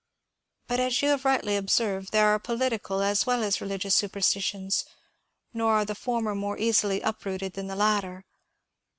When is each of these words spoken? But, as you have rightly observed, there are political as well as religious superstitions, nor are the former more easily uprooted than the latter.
But, 0.65 0.79
as 0.79 1.03
you 1.03 1.09
have 1.09 1.25
rightly 1.25 1.55
observed, 1.55 2.11
there 2.11 2.25
are 2.29 2.39
political 2.39 3.03
as 3.03 3.27
well 3.27 3.43
as 3.43 3.61
religious 3.61 3.93
superstitions, 3.93 4.83
nor 5.53 5.73
are 5.75 5.85
the 5.85 5.93
former 5.93 6.33
more 6.33 6.57
easily 6.57 7.01
uprooted 7.01 7.53
than 7.53 7.67
the 7.67 7.75
latter. 7.75 8.25